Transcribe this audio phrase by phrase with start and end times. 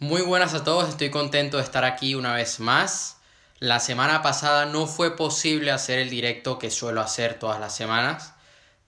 [0.00, 3.16] Muy buenas a todos, estoy contento de estar aquí una vez más.
[3.58, 8.32] La semana pasada no fue posible hacer el directo que suelo hacer todas las semanas.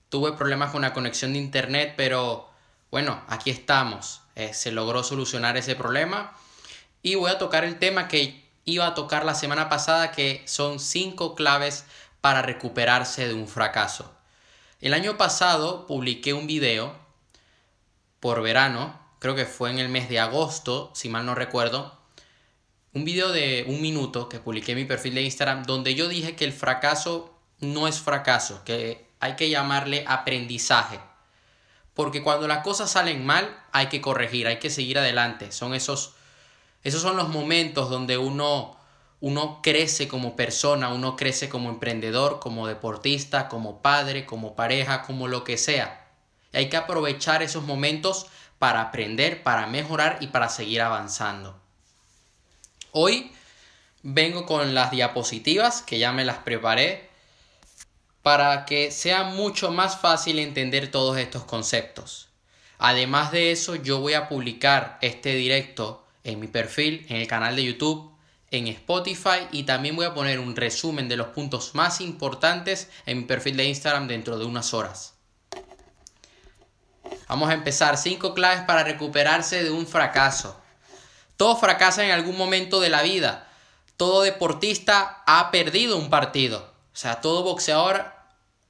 [0.08, 2.48] Tuve problemas con la conexión de internet, pero
[2.92, 4.20] bueno, aquí estamos.
[4.36, 6.32] Eh, se logró solucionar ese problema
[7.02, 10.78] y voy a tocar el tema que iba a tocar la semana pasada, que son
[10.78, 11.86] cinco claves
[12.20, 14.14] para recuperarse de un fracaso.
[14.80, 16.94] El año pasado publiqué un video
[18.20, 21.96] por verano creo que fue en el mes de agosto, si mal no recuerdo,
[22.92, 26.34] un video de un minuto que publiqué en mi perfil de Instagram donde yo dije
[26.34, 30.98] que el fracaso no es fracaso, que hay que llamarle aprendizaje.
[31.94, 35.52] Porque cuando las cosas salen mal, hay que corregir, hay que seguir adelante.
[35.52, 36.14] Son esos,
[36.82, 38.78] esos son los momentos donde uno,
[39.20, 45.28] uno crece como persona, uno crece como emprendedor, como deportista, como padre, como pareja, como
[45.28, 46.08] lo que sea.
[46.54, 48.26] Hay que aprovechar esos momentos
[48.60, 51.58] para aprender, para mejorar y para seguir avanzando.
[52.92, 53.32] Hoy
[54.02, 57.08] vengo con las diapositivas que ya me las preparé
[58.22, 62.28] para que sea mucho más fácil entender todos estos conceptos.
[62.76, 67.56] Además de eso, yo voy a publicar este directo en mi perfil, en el canal
[67.56, 68.12] de YouTube,
[68.50, 73.20] en Spotify y también voy a poner un resumen de los puntos más importantes en
[73.20, 75.14] mi perfil de Instagram dentro de unas horas.
[77.30, 77.96] Vamos a empezar.
[77.96, 80.60] Cinco claves para recuperarse de un fracaso.
[81.36, 83.46] Todos fracasan en algún momento de la vida.
[83.96, 86.58] Todo deportista ha perdido un partido.
[86.92, 88.04] O sea, todo boxeador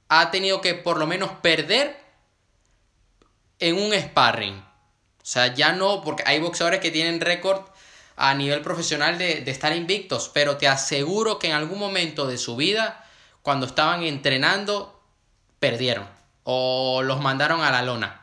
[0.09, 1.99] ha tenido que por lo menos perder
[3.57, 4.57] en un sparring.
[4.57, 7.63] O sea, ya no, porque hay boxeadores que tienen récord
[8.15, 12.37] a nivel profesional de, de, estar invictos, pero te aseguro que en algún momento de
[12.37, 13.03] su vida,
[13.41, 15.01] cuando estaban entrenando,
[15.59, 16.07] perdieron
[16.43, 18.20] o los mandaron a la lona.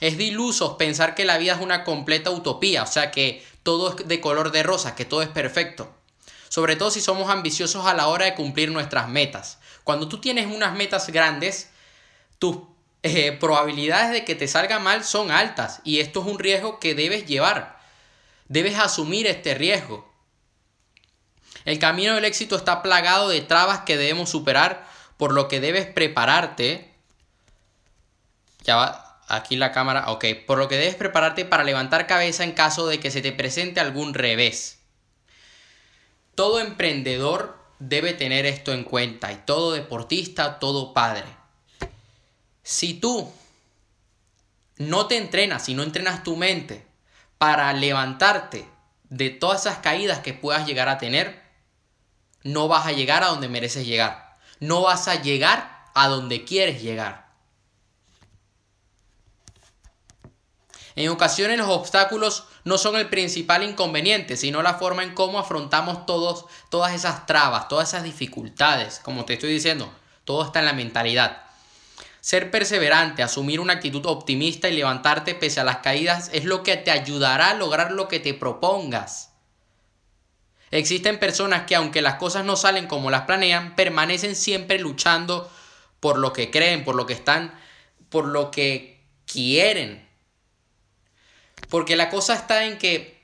[0.00, 0.36] Es de
[0.78, 4.50] pensar que la vida es una completa utopía, o sea que todo es de color
[4.50, 5.92] de rosa, que todo es perfecto.
[6.48, 9.58] Sobre todo si somos ambiciosos a la hora de cumplir nuestras metas.
[9.82, 11.70] Cuando tú tienes unas metas grandes,
[12.38, 12.58] tus
[13.02, 16.94] eh, probabilidades de que te salga mal son altas y esto es un riesgo que
[16.94, 17.78] debes llevar.
[18.48, 20.10] Debes asumir este riesgo.
[21.64, 25.86] El camino del éxito está plagado de trabas que debemos superar, por lo que debes
[25.86, 26.92] prepararte.
[28.64, 29.03] Ya va,
[29.34, 30.24] Aquí la cámara, ok.
[30.46, 33.80] Por lo que debes prepararte para levantar cabeza en caso de que se te presente
[33.80, 34.78] algún revés.
[36.34, 41.24] Todo emprendedor debe tener esto en cuenta y todo deportista, todo padre.
[42.62, 43.30] Si tú
[44.78, 46.86] no te entrenas, si no entrenas tu mente
[47.38, 48.66] para levantarte
[49.10, 51.42] de todas esas caídas que puedas llegar a tener,
[52.42, 54.36] no vas a llegar a donde mereces llegar.
[54.60, 57.23] No vas a llegar a donde quieres llegar.
[60.96, 66.06] En ocasiones los obstáculos no son el principal inconveniente, sino la forma en cómo afrontamos
[66.06, 69.00] todos, todas esas trabas, todas esas dificultades.
[69.02, 69.92] Como te estoy diciendo,
[70.24, 71.42] todo está en la mentalidad.
[72.20, 76.76] Ser perseverante, asumir una actitud optimista y levantarte pese a las caídas es lo que
[76.76, 79.32] te ayudará a lograr lo que te propongas.
[80.70, 85.50] Existen personas que aunque las cosas no salen como las planean, permanecen siempre luchando
[86.00, 87.52] por lo que creen, por lo que están,
[88.08, 90.08] por lo que quieren.
[91.68, 93.22] Porque la cosa está en que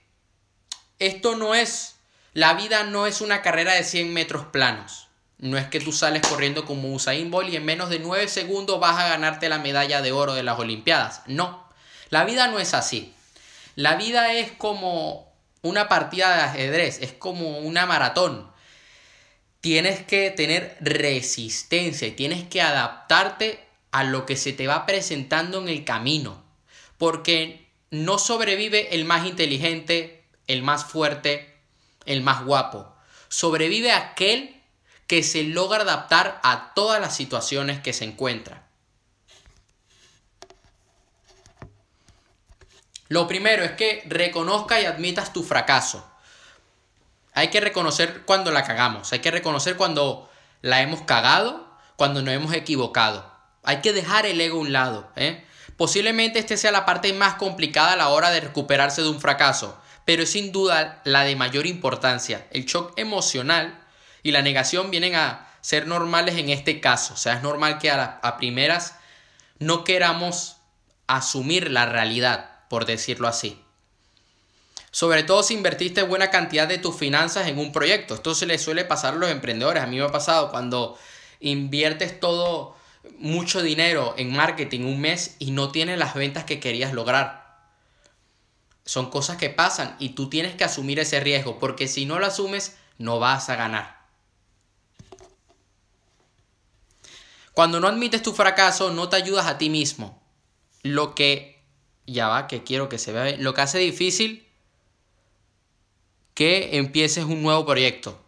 [0.99, 1.97] esto no es,
[2.35, 5.09] la vida no es una carrera de 100 metros planos.
[5.39, 8.79] No es que tú sales corriendo como Usain Bolt y en menos de 9 segundos
[8.79, 11.23] vas a ganarte la medalla de oro de las Olimpiadas.
[11.27, 11.67] No,
[12.11, 13.15] la vida no es así.
[13.75, 18.51] La vida es como una partida de ajedrez, es como una maratón.
[19.63, 25.59] Tienes que tener resistencia y tienes que adaptarte a lo que se te va presentando
[25.61, 26.43] en el camino.
[26.99, 31.61] Porque no sobrevive el más inteligente, el más fuerte,
[32.07, 32.95] el más guapo.
[33.29, 34.63] Sobrevive aquel
[35.07, 38.69] que se logra adaptar a todas las situaciones que se encuentra.
[43.09, 46.09] Lo primero es que reconozca y admitas tu fracaso.
[47.33, 50.31] Hay que reconocer cuando la cagamos, hay que reconocer cuando
[50.63, 53.29] la hemos cagado, cuando nos hemos equivocado.
[53.65, 55.13] Hay que dejar el ego a un lado.
[55.17, 55.45] ¿eh?
[55.81, 59.81] Posiblemente este sea la parte más complicada a la hora de recuperarse de un fracaso,
[60.05, 62.47] pero es sin duda la de mayor importancia.
[62.51, 63.83] El shock emocional
[64.23, 67.15] y la negación vienen a ser normales en este caso.
[67.15, 68.97] O sea, es normal que a, a primeras
[69.59, 70.59] no queramos
[71.07, 73.59] asumir la realidad, por decirlo así.
[74.91, 78.17] Sobre todo si invertiste buena cantidad de tus finanzas en un proyecto.
[78.17, 79.83] Esto se le suele pasar a los emprendedores.
[79.83, 80.99] A mí me ha pasado cuando
[81.41, 82.79] inviertes todo
[83.19, 87.41] mucho dinero en marketing un mes y no tienes las ventas que querías lograr.
[88.85, 92.27] son cosas que pasan y tú tienes que asumir ese riesgo, porque si no lo
[92.27, 94.01] asumes, no vas a ganar.
[97.53, 100.21] Cuando no admites tu fracaso, no te ayudas a ti mismo.
[100.83, 101.63] Lo que,
[102.07, 104.49] ya va, que quiero que se vea, lo que hace difícil
[106.35, 108.19] que empieces un nuevo proyecto.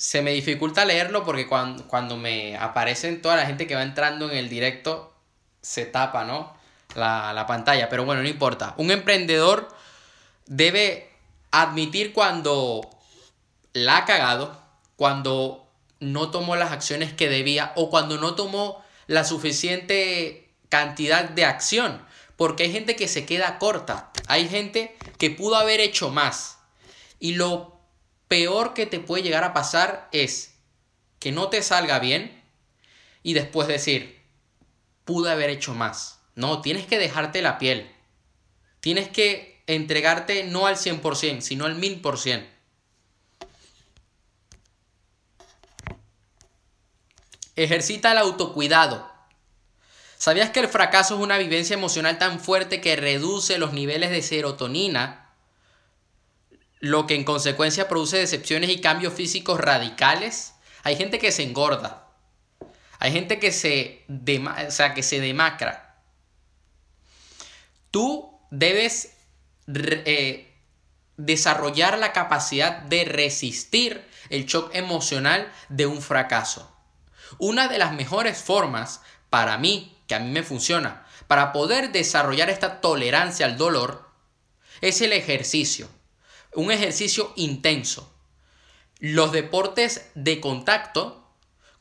[0.00, 4.30] Se me dificulta leerlo porque cuando, cuando me aparecen toda la gente que va entrando
[4.30, 5.14] en el directo,
[5.60, 6.56] se tapa, ¿no?
[6.94, 8.72] La, la pantalla, pero bueno, no importa.
[8.78, 9.68] Un emprendedor
[10.46, 11.10] debe
[11.50, 12.88] admitir cuando
[13.74, 14.58] la ha cagado,
[14.96, 15.68] cuando
[15.98, 22.02] no tomó las acciones que debía o cuando no tomó la suficiente cantidad de acción.
[22.36, 24.10] Porque hay gente que se queda corta.
[24.28, 26.56] Hay gente que pudo haber hecho más.
[27.18, 27.79] Y lo
[28.30, 30.54] peor que te puede llegar a pasar es
[31.18, 32.40] que no te salga bien
[33.24, 34.22] y después decir,
[35.04, 36.20] pude haber hecho más.
[36.36, 37.90] No, tienes que dejarte la piel.
[38.78, 42.46] Tienes que entregarte no al 100%, sino al 1000%.
[47.56, 49.10] Ejercita el autocuidado.
[50.18, 54.22] ¿Sabías que el fracaso es una vivencia emocional tan fuerte que reduce los niveles de
[54.22, 55.19] serotonina,
[56.80, 60.54] lo que en consecuencia produce decepciones y cambios físicos radicales?
[60.82, 62.08] Hay gente que se engorda.
[62.98, 66.02] Hay gente que se, o sea, que se demacra.
[67.90, 69.14] Tú debes
[69.66, 70.54] eh,
[71.16, 76.70] desarrollar la capacidad de resistir el shock emocional de un fracaso.
[77.38, 82.50] Una de las mejores formas para mí, que a mí me funciona, para poder desarrollar
[82.50, 84.10] esta tolerancia al dolor,
[84.80, 85.88] es el ejercicio.
[86.54, 88.12] Un ejercicio intenso.
[88.98, 91.28] Los deportes de contacto,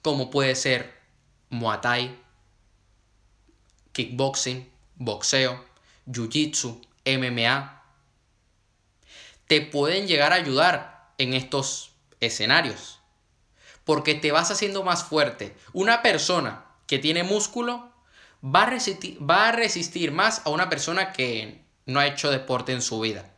[0.01, 0.99] como puede ser
[1.49, 2.19] Muay Thai,
[3.91, 5.65] kickboxing, boxeo,
[6.05, 7.83] jiu-jitsu, MMA,
[9.47, 12.99] te pueden llegar a ayudar en estos escenarios
[13.89, 15.55] porque te vas haciendo más fuerte.
[15.73, 17.89] Una persona que tiene músculo
[18.45, 22.71] va a, resistir, va a resistir más a una persona que no ha hecho deporte
[22.71, 23.33] en su vida.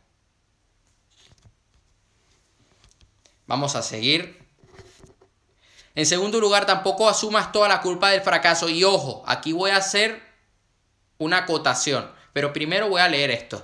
[3.52, 4.38] Vamos a seguir.
[5.94, 8.70] En segundo lugar, tampoco asumas toda la culpa del fracaso.
[8.70, 10.22] Y ojo, aquí voy a hacer
[11.18, 12.10] una acotación.
[12.32, 13.62] Pero primero voy a leer esto.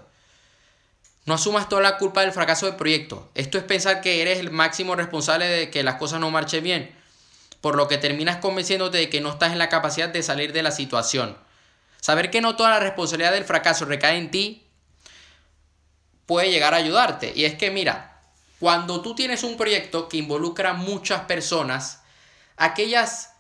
[1.25, 3.31] No asumas toda la culpa del fracaso del proyecto.
[3.35, 6.95] Esto es pensar que eres el máximo responsable de que las cosas no marchen bien,
[7.63, 10.63] por lo que terminas convenciéndote de que no estás en la capacidad de salir de
[10.63, 11.35] la situación.
[12.03, 14.67] Saber que no toda la responsabilidad del fracaso recae en ti
[16.27, 17.33] puede llegar a ayudarte.
[17.35, 18.08] Y es que mira,
[18.59, 22.03] cuando tú tienes un proyecto que involucra muchas personas,
[22.57, 23.33] aquellas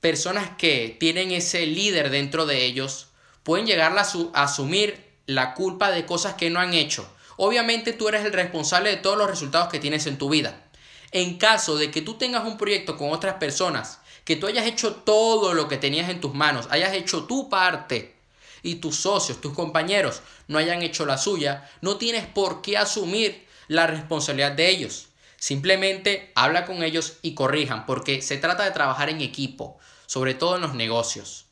[0.00, 3.08] personas que tienen ese líder dentro de ellos
[3.42, 8.24] pueden llegar a, asumir la culpa de cosas que no han hecho Obviamente tú eres
[8.24, 10.62] el responsable de todos los resultados que tienes en tu vida.
[11.10, 14.94] En caso de que tú tengas un proyecto con otras personas, que tú hayas hecho
[14.94, 18.14] todo lo que tenías en tus manos, hayas hecho tu parte
[18.62, 23.46] y tus socios, tus compañeros no hayan hecho la suya, no tienes por qué asumir
[23.68, 25.08] la responsabilidad de ellos.
[25.36, 30.56] Simplemente habla con ellos y corrijan, porque se trata de trabajar en equipo, sobre todo
[30.56, 31.46] en los negocios.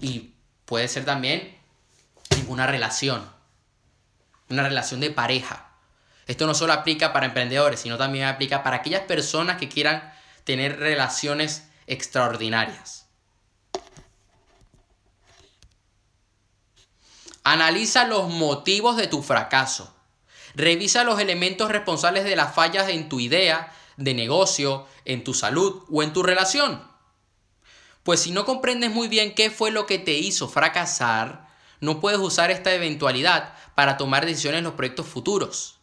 [0.00, 0.34] Y
[0.64, 1.56] puede ser también
[2.30, 3.40] en una relación
[4.50, 5.70] una relación de pareja.
[6.26, 10.12] Esto no solo aplica para emprendedores, sino también aplica para aquellas personas que quieran
[10.44, 13.06] tener relaciones extraordinarias.
[17.42, 19.96] Analiza los motivos de tu fracaso.
[20.54, 25.84] Revisa los elementos responsables de las fallas en tu idea, de negocio, en tu salud
[25.90, 26.82] o en tu relación.
[28.02, 31.48] Pues si no comprendes muy bien qué fue lo que te hizo fracasar,
[31.80, 35.78] no puedes usar esta eventualidad para tomar decisiones en los proyectos futuros.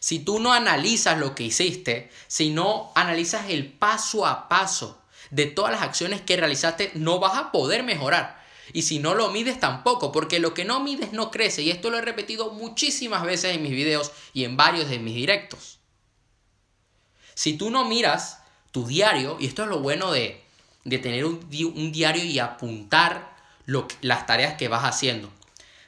[0.00, 5.46] Si tú no analizas lo que hiciste, si no analizas el paso a paso de
[5.46, 8.39] todas las acciones que realizaste, no vas a poder mejorar.
[8.72, 11.62] Y si no lo mides tampoco, porque lo que no mides no crece.
[11.62, 15.14] Y esto lo he repetido muchísimas veces en mis videos y en varios de mis
[15.14, 15.78] directos.
[17.34, 20.42] Si tú no miras tu diario, y esto es lo bueno de,
[20.84, 21.40] tener un,
[21.74, 23.36] un diario y apuntar
[24.00, 25.30] las tareas que vas haciendo.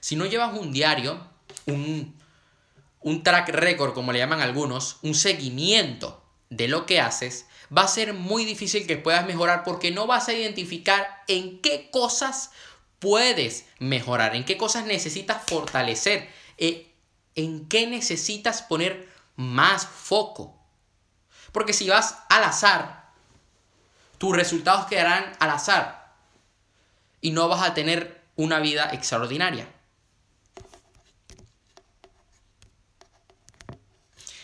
[0.01, 1.21] Si no llevas un diario,
[1.67, 2.15] un,
[3.01, 7.47] un track record, como le llaman algunos, un seguimiento de lo que haces,
[7.77, 11.89] va a ser muy difícil que puedas mejorar porque no vas a identificar en qué
[11.91, 12.51] cosas
[13.03, 16.95] puedes mejorar, en qué cosas necesitas fortalecer, eh,
[17.35, 20.57] en qué necesitas poner más foco.
[21.51, 23.11] Porque si vas al azar,
[24.19, 26.15] tus resultados quedarán al azar
[27.21, 29.67] y no vas a tener una vida extraordinaria.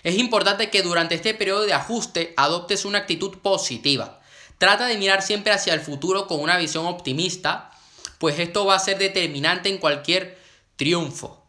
[0.02, 4.20] Es importante que durante este periodo de ajuste adoptes una actitud positiva.
[4.58, 7.70] Trata de mirar siempre hacia el futuro con una visión optimista
[8.18, 10.38] pues esto va a ser determinante en cualquier
[10.76, 11.46] triunfo.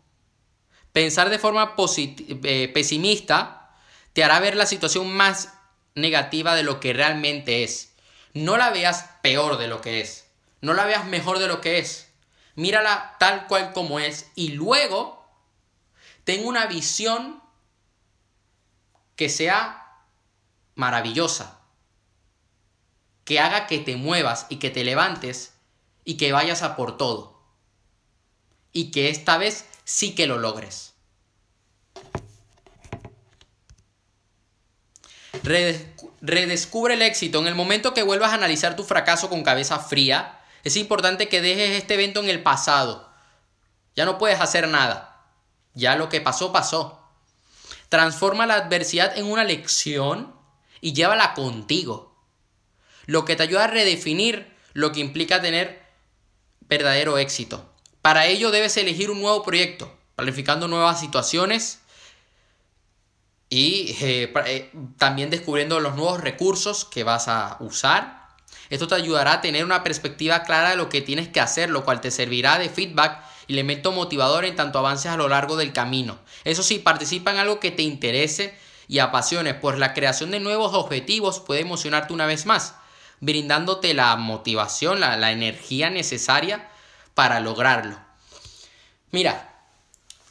[0.94, 3.76] Pensar de forma eh, pesimista
[4.14, 5.54] te hará ver la situación más
[5.96, 7.94] negativa de lo que realmente es.
[8.34, 10.28] No la veas peor de lo que es.
[10.62, 12.12] No la veas mejor de lo que es.
[12.56, 15.26] Mírala tal cual como es y luego
[16.24, 17.42] ten una visión
[19.16, 20.04] que sea
[20.76, 21.60] maravillosa.
[23.24, 25.54] Que haga que te muevas y que te levantes
[26.10, 27.40] y que vayas a por todo.
[28.74, 30.96] Y que esta vez sí que lo logres.
[35.44, 37.38] Redescubre el éxito.
[37.38, 41.42] En el momento que vuelvas a analizar tu fracaso con cabeza fría, es importante que
[41.42, 43.08] dejes este evento en el pasado.
[43.96, 45.28] Ya no puedes hacer nada.
[45.76, 47.08] Ya lo que pasó, pasó.
[47.90, 50.36] Transforma la adversidad en una lección
[50.82, 52.18] y llévala contigo.
[53.06, 55.89] Lo que te ayuda a redefinir lo que implica tener
[56.70, 57.68] verdadero éxito.
[58.02, 61.80] Para ello debes elegir un nuevo proyecto, planificando nuevas situaciones
[63.50, 68.20] y eh, eh, también descubriendo los nuevos recursos que vas a usar.
[68.70, 71.84] Esto te ayudará a tener una perspectiva clara de lo que tienes que hacer, lo
[71.84, 75.74] cual te servirá de feedback y elemento motivador en tanto avances a lo largo del
[75.74, 76.20] camino.
[76.44, 78.56] Eso sí, participa en algo que te interese
[78.88, 82.76] y apasione, pues la creación de nuevos objetivos puede emocionarte una vez más,
[83.20, 86.70] brindándote la motivación, la, la energía necesaria
[87.14, 87.98] para lograrlo.
[89.12, 89.64] Mira,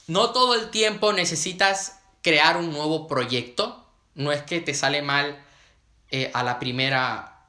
[0.07, 3.87] no todo el tiempo necesitas crear un nuevo proyecto.
[4.14, 5.45] No es que te sale mal
[6.11, 7.45] eh, a la primera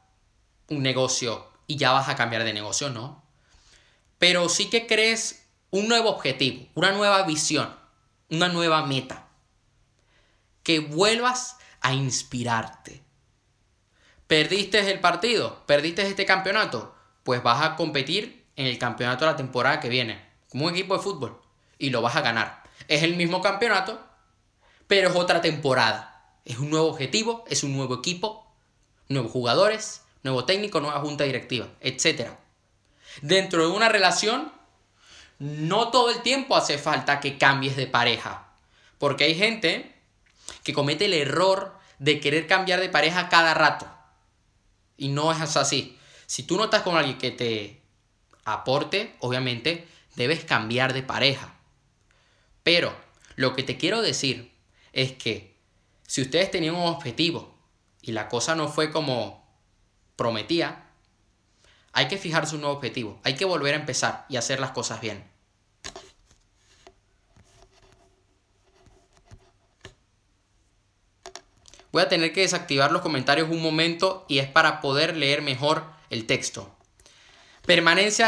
[0.67, 3.23] un negocio y ya vas a cambiar de negocio, ¿no?
[4.17, 7.73] Pero sí que crees un nuevo objetivo, una nueva visión,
[8.29, 9.27] una nueva meta.
[10.63, 13.03] Que vuelvas a inspirarte.
[14.29, 15.63] ¿Perdiste el partido?
[15.65, 16.93] ¿Perdiste este campeonato?
[17.23, 20.95] Pues vas a competir en el campeonato de la temporada que viene, como un equipo
[20.95, 21.41] de fútbol,
[21.79, 22.61] y lo vas a ganar.
[22.87, 23.99] Es el mismo campeonato,
[24.85, 26.31] pero es otra temporada.
[26.45, 28.45] Es un nuevo objetivo, es un nuevo equipo,
[29.07, 32.29] nuevos jugadores, nuevo técnico, nueva junta directiva, etc.
[33.23, 34.51] Dentro de una relación,
[35.39, 38.45] no todo el tiempo hace falta que cambies de pareja.
[38.99, 39.95] Porque hay gente
[40.63, 43.87] que comete el error de querer cambiar de pareja cada rato.
[44.99, 45.97] Y no es así.
[46.27, 47.81] Si tú no estás con alguien que te
[48.45, 51.55] aporte, obviamente debes cambiar de pareja.
[52.63, 52.95] Pero
[53.35, 54.53] lo que te quiero decir
[54.91, 55.57] es que
[56.05, 57.57] si ustedes tenían un objetivo
[58.01, 59.47] y la cosa no fue como
[60.15, 60.91] prometía,
[61.93, 65.01] hay que fijarse un nuevo objetivo, hay que volver a empezar y hacer las cosas
[65.01, 65.28] bien.
[71.91, 75.85] Voy a tener que desactivar los comentarios un momento y es para poder leer mejor
[76.09, 76.69] el texto.
[77.65, 78.23] Permanece,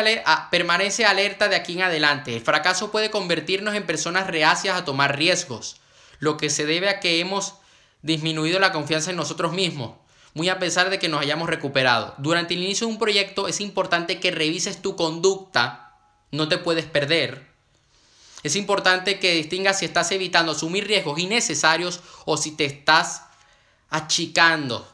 [0.52, 2.36] permanece alerta de aquí en adelante.
[2.36, 5.82] El fracaso puede convertirnos en personas reacias a tomar riesgos
[6.22, 7.56] lo que se debe a que hemos
[8.04, 9.96] disminuido la confianza en nosotros mismos,
[10.34, 12.14] muy a pesar de que nos hayamos recuperado.
[12.20, 15.98] Durante el inicio de un proyecto es importante que revises tu conducta,
[16.32, 17.48] no te puedes perder.
[18.44, 23.24] Es importante que distingas si estás evitando asumir riesgos innecesarios o si te estás
[23.92, 24.92] achicando.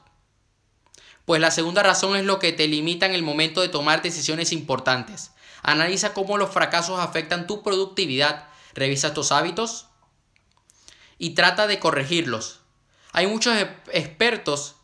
[1.23, 4.51] Pues la segunda razón es lo que te limita en el momento de tomar decisiones
[4.51, 5.31] importantes.
[5.63, 8.49] Analiza cómo los fracasos afectan tu productividad.
[8.73, 9.87] Revisa tus hábitos,
[11.17, 12.59] y trata de corregirlos.
[13.11, 13.57] Hay muchos
[13.91, 14.75] expertos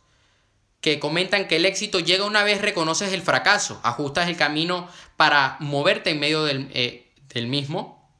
[0.80, 5.56] que comentan que el éxito llega una vez reconoces el fracaso, ajustas el camino para
[5.60, 8.10] moverte en medio del, eh, del mismo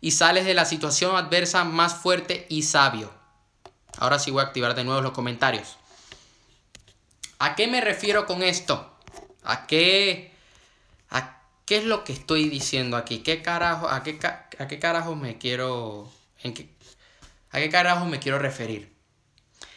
[0.00, 3.12] y sales de la situación adversa más fuerte y sabio.
[3.98, 5.76] Ahora sí voy a activar de nuevo los comentarios.
[7.38, 8.92] ¿A qué me refiero con esto?
[9.42, 10.32] ¿A qué,
[11.08, 13.20] a qué es lo que estoy diciendo aquí?
[13.20, 16.10] ¿Qué carajo, a, qué, ¿A qué carajo me quiero...
[16.42, 16.68] En qué,
[17.50, 18.94] ¿A qué carajo me quiero referir?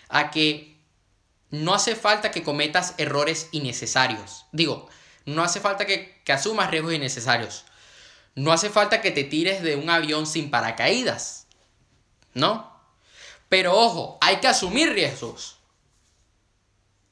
[0.09, 0.77] A que
[1.49, 4.45] no hace falta que cometas errores innecesarios.
[4.51, 4.89] Digo,
[5.25, 7.65] no hace falta que, asumas riesgos innecesarios.
[8.35, 11.45] No hace falta que te tires de un avión sin paracaídas.
[12.33, 12.72] ¿No?
[13.53, 15.59] Pero ojo, hay que asumir riesgos.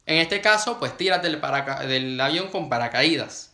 [0.08, 3.52] En este caso, pues tírate del, avión con paracaídas.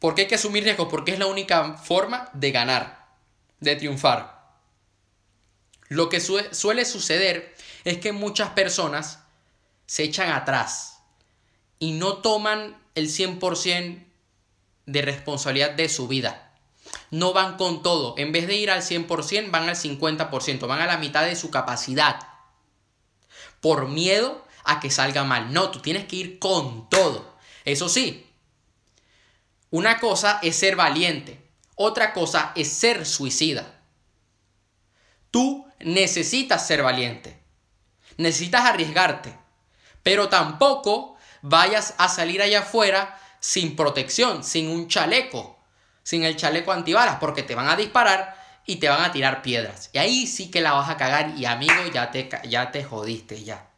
[0.00, 0.88] ¿Por qué hay que asumir riesgos?
[0.90, 3.06] Porque es la única forma de ganar,
[3.60, 4.42] de triunfar.
[5.86, 7.54] Lo que suele suceder
[7.84, 9.20] es que muchas personas
[9.86, 10.98] se echan atrás
[11.78, 14.04] y no toman el 100%
[14.86, 16.49] de responsabilidad de su vida.
[17.10, 18.14] No van con todo.
[18.16, 21.50] En vez de ir al 100%, van al 50%, van a la mitad de su
[21.50, 22.20] capacidad.
[23.60, 25.52] Por miedo a que salga mal.
[25.52, 27.34] No, tú tienes que ir con todo.
[27.64, 28.26] Eso sí,
[29.70, 31.40] una cosa es ser valiente,
[31.76, 33.80] otra cosa es ser suicida.
[35.30, 37.40] Tú necesitas ser valiente,
[38.16, 39.38] necesitas arriesgarte,
[40.02, 45.59] pero tampoco vayas a salir allá afuera sin protección, sin un chaleco,
[46.02, 49.90] sin el chaleco antibalas, porque te van a disparar y te van a tirar piedras.
[49.92, 53.42] Y ahí sí que la vas a cagar y amigo, ya te, ya te jodiste
[53.42, 53.70] ya.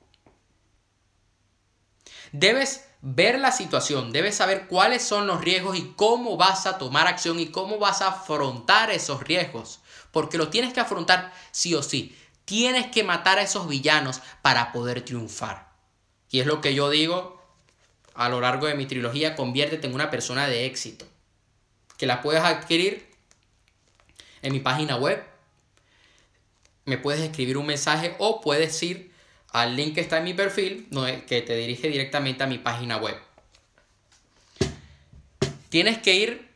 [2.33, 7.07] Debes ver la situación, debes saber cuáles son los riesgos y cómo vas a tomar
[7.07, 9.81] acción y cómo vas a afrontar esos riesgos.
[10.11, 12.17] Porque lo tienes que afrontar sí o sí.
[12.45, 15.73] Tienes que matar a esos villanos para poder triunfar.
[16.31, 17.41] Y es lo que yo digo
[18.15, 21.07] a lo largo de mi trilogía, conviértete en una persona de éxito.
[22.03, 23.07] Que la puedes adquirir
[24.43, 25.23] en mi página web.
[26.85, 29.13] Me puedes escribir un mensaje o puedes ir
[29.51, 30.89] al link que está en mi perfil,
[31.29, 33.17] que te dirige directamente a mi página web.
[35.69, 36.49] Tienes que ir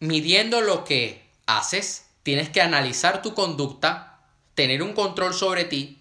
[0.00, 4.20] midiendo lo que haces, tienes que analizar tu conducta,
[4.54, 6.00] tener un control sobre ti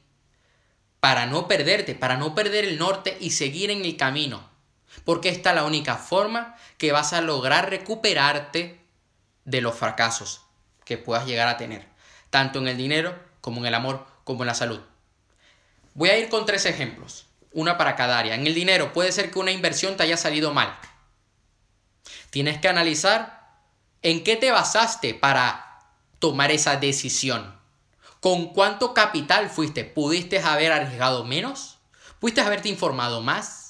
[1.01, 4.49] para no perderte, para no perder el norte y seguir en el camino.
[5.05, 8.81] Porque esta es la única forma que vas a lograr recuperarte
[9.45, 10.41] de los fracasos
[10.86, 11.88] que puedas llegar a tener,
[12.29, 14.81] tanto en el dinero como en el amor, como en la salud.
[15.93, 18.36] Voy a ir con tres ejemplos, una para cada área.
[18.36, 20.77] En el dinero puede ser que una inversión te haya salido mal.
[22.29, 23.41] Tienes que analizar
[24.01, 25.79] en qué te basaste para
[26.19, 27.60] tomar esa decisión.
[28.19, 29.83] ¿Con cuánto capital fuiste?
[29.83, 31.79] ¿Pudiste haber arriesgado menos?
[32.19, 33.61] ¿Pudiste haberte informado más?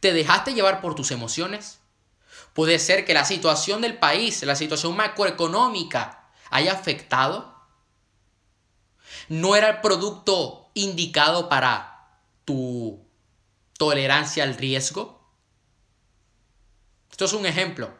[0.00, 1.80] ¿Te dejaste llevar por tus emociones?
[2.52, 7.54] Puede ser que la situación del país, la situación macroeconómica, haya afectado.
[9.28, 13.04] No era el producto indicado para tu
[13.76, 15.16] tolerancia al riesgo.
[17.10, 17.92] Esto es un ejemplo.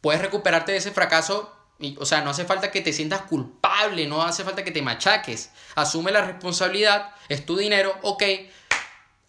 [0.00, 1.54] Puedes recuperarte de ese fracaso,
[1.98, 5.50] o sea, no hace falta que te sientas culpable, no hace falta que te machaques.
[5.74, 8.22] Asume la responsabilidad, es tu dinero, ok.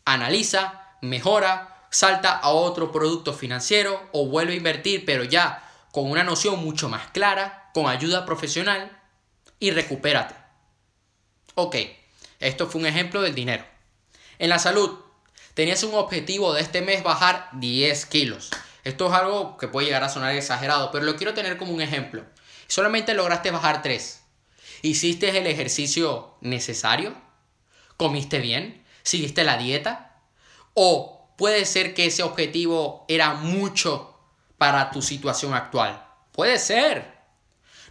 [0.06, 6.24] Analiza, mejora, salta a otro producto financiero o vuelve a invertir, pero ya con una
[6.24, 8.98] noción mucho más clara, con ayuda profesional
[9.60, 10.36] y recupérate.
[11.56, 11.76] Ok,
[12.40, 13.66] esto fue un ejemplo del dinero.
[14.40, 15.00] En la salud,
[15.54, 18.50] tenías un objetivo de este mes bajar 10 kilos.
[18.84, 21.82] Esto es algo que puede llegar a sonar exagerado, pero lo quiero tener como un
[21.82, 22.26] ejemplo.
[22.68, 24.24] Solamente lograste bajar 3.
[24.82, 27.14] ¿Hiciste el ejercicio necesario?
[27.98, 28.84] ¿Comiste bien?
[29.04, 30.11] ¿Siguiste la dieta?
[30.74, 34.18] ¿O puede ser que ese objetivo era mucho
[34.58, 36.06] para tu situación actual?
[36.32, 37.20] Puede ser.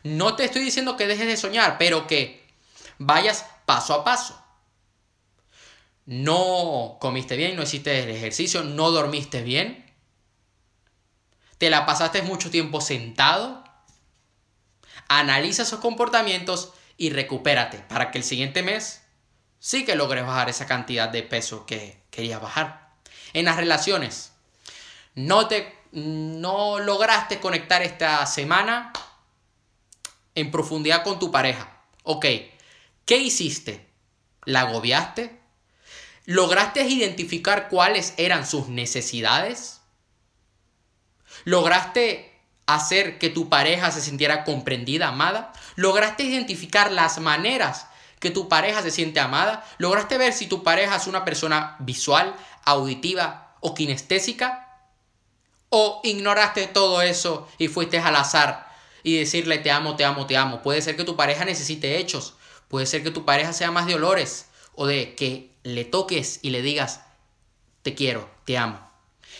[0.02, 2.46] No te estoy diciendo que dejes de soñar, pero que
[2.98, 4.40] vayas paso a paso.
[6.06, 9.86] No comiste bien, no hiciste el ejercicio, no dormiste bien.
[11.58, 13.62] Te la pasaste mucho tiempo sentado.
[15.08, 18.99] Analiza esos comportamientos y recupérate para que el siguiente mes
[19.60, 22.90] sí que logres bajar esa cantidad de peso que querías bajar.
[23.32, 24.32] En las relaciones,
[25.14, 28.92] no te no lograste conectar esta semana
[30.34, 31.68] en profundidad con tu pareja.
[32.02, 32.26] Ok,
[33.10, 33.88] ¿Qué hiciste?
[34.44, 35.36] ¿La agobiaste?
[36.26, 39.80] ¿Lograste identificar cuáles eran sus necesidades?
[41.42, 45.52] ¿Lograste hacer que tu pareja se sintiera comprendida, amada?
[45.74, 47.88] ¿Lograste identificar las maneras
[48.20, 49.66] que tu pareja se siente amada?
[49.78, 54.78] ¿Lograste ver si tu pareja es una persona visual, auditiva o kinestésica?
[55.68, 58.70] ¿O ignoraste todo eso y fuiste al azar
[59.02, 60.62] y decirle te amo, te amo, te amo?
[60.62, 62.34] Puede ser que tu pareja necesite hechos,
[62.70, 66.50] Puede ser que tu pareja sea más de olores o de que le toques y
[66.50, 67.00] le digas,
[67.82, 68.78] te quiero, te amo.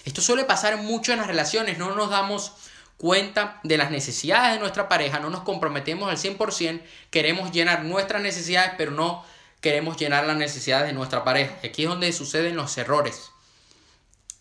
[0.05, 2.55] Esto suele pasar mucho en las relaciones, no nos damos
[3.01, 8.21] cuenta de las necesidades de nuestra pareja, no nos comprometemos al 100%, queremos llenar nuestras
[8.21, 9.25] necesidades, pero no
[9.63, 11.57] queremos llenar las necesidades de nuestra pareja.
[11.65, 13.31] Aquí es donde suceden los errores.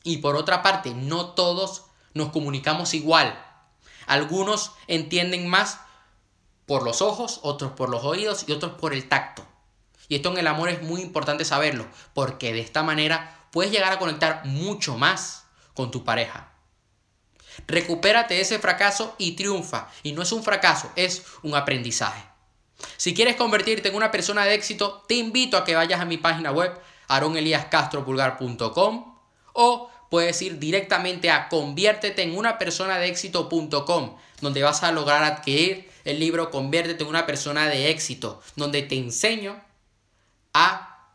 [0.04, 3.42] Y por otra parte, no todos nos comunicamos igual.
[4.08, 5.80] Algunos entienden más
[6.66, 9.46] por los ojos, otros por los oídos y otros por el tacto.
[10.10, 13.94] Y esto en el amor es muy importante saberlo, porque de esta manera puedes llegar
[13.94, 16.49] a conectar mucho más con tu pareja.
[17.68, 19.90] Recupérate ese fracaso y triunfa.
[20.04, 22.24] Y no es un fracaso, es un aprendizaje.
[22.98, 26.18] Si quieres convertirte en una persona de éxito, te invito a que vayas a mi
[26.18, 26.72] página web
[27.08, 29.16] aroneliascastropulgar.com
[29.54, 35.24] o puedes ir directamente a conviértete en una persona de éxito.com, donde vas a lograr
[35.24, 39.62] adquirir el libro Conviértete en una persona de éxito, donde te enseño
[40.54, 41.08] a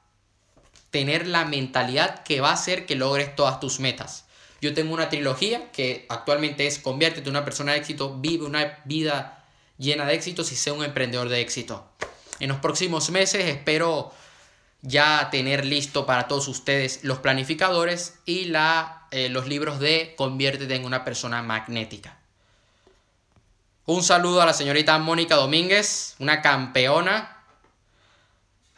[0.90, 4.23] tener la mentalidad que va a hacer que logres todas tus metas.
[4.64, 8.78] Yo tengo una trilogía que actualmente es Conviértete en una persona de éxito, vive una
[8.86, 9.44] vida
[9.76, 11.84] llena de éxitos y sé un emprendedor de éxito.
[12.40, 14.10] En los próximos meses espero
[14.80, 20.74] ya tener listo para todos ustedes los planificadores y la, eh, los libros de Conviértete
[20.74, 22.16] en una persona magnética.
[23.84, 27.36] Un saludo a la señorita Mónica Domínguez, una campeona.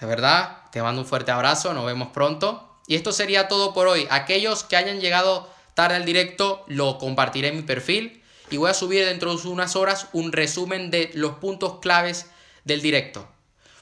[0.01, 2.77] De verdad, te mando un fuerte abrazo, nos vemos pronto.
[2.89, 4.09] Y esto sería todo por hoy.
[4.11, 8.75] Aquellos que hayan llegado tarde al directo, lo compartiré en mi perfil y voy a
[8.75, 12.31] subir dentro de unas horas un resumen de los puntos claves
[12.65, 13.29] del directo.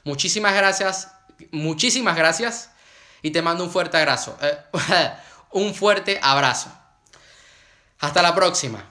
[0.03, 1.13] Muchísimas gracias,
[1.51, 2.71] muchísimas gracias
[3.21, 4.37] y te mando un fuerte abrazo.
[4.41, 4.57] Eh,
[5.51, 6.69] un fuerte abrazo.
[7.99, 8.83] Hasta la próxima.